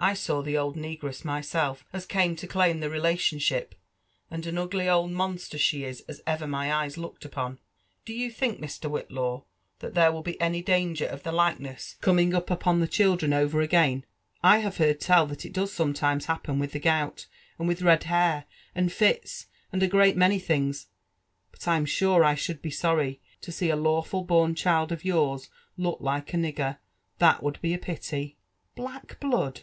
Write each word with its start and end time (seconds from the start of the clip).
I 0.00 0.14
saw 0.14 0.40
the 0.42 0.56
old 0.56 0.76
negress 0.76 1.24
myself, 1.24 1.84
as 1.92 2.06
came 2.06 2.36
to 2.36 2.46
claim 2.46 2.78
the 2.80 2.88
relationship; 2.88 3.74
and 4.30 4.46
an 4.46 4.56
ugly 4.56 4.88
old 4.88 5.10
monster 5.10 5.58
she 5.58 5.82
is 5.84 6.02
as 6.08 6.22
ever 6.26 6.46
my 6.46 6.72
eyes 6.72 6.96
looked 6.96 7.24
upon. 7.24 7.58
Do 8.06 8.14
you 8.14 8.30
think, 8.30 8.60
Mr. 8.60 8.88
Whitlaw, 8.88 9.42
that 9.80 9.94
there 9.94 10.12
will 10.12 10.22
be 10.22 10.40
any 10.40 10.62
danger 10.62 11.04
of 11.04 11.24
the 11.24 11.32
likeness 11.32 11.96
coming 12.00 12.32
upon 12.32 12.78
the 12.80 12.86
children 12.88 13.32
over 13.34 13.58
JONATHAN 13.58 13.66
JEFFERSON 13.66 13.92
WHITLAW. 13.98 14.06
t33 14.06 14.38
agaiD^ 14.38 14.44
I 14.44 14.60
haye 14.60 14.76
heard 14.76 15.00
telllhat 15.38 15.44
it 15.44 15.52
does 15.52 15.72
sometimes 15.72 16.26
happen 16.26 16.58
with 16.60 16.72
the 16.72 16.80
gout, 16.80 17.26
and 17.58 17.68
with 17.68 17.82
red 17.82 18.04
hair, 18.04 18.44
and 18.76 18.92
fits, 18.92 19.48
and 19.72 19.82
a 19.82 19.88
great 19.88 20.16
many 20.16 20.38
things; 20.38 20.86
but 21.50 21.66
I'm 21.68 21.84
sure 21.84 22.24
I 22.24 22.36
should 22.36 22.62
be 22.62 22.70
sorry 22.70 23.20
to 23.42 23.50
see 23.52 23.68
a 23.68 23.76
lawful 23.76 24.22
born 24.24 24.54
child 24.54 24.92
of 24.92 25.02
yoUrs 25.02 25.48
look 25.76 25.98
like 26.00 26.32
a 26.32 26.36
nigger;— 26.38 26.78
that 27.18 27.40
tiKntid 27.42 27.60
be 27.60 27.74
a 27.74 27.78
pity 27.78 28.36
I 28.38 28.38
"*« 28.62 28.74
Black 28.74 29.20
blood!" 29.20 29.56